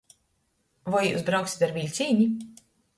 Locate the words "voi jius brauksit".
0.95-1.69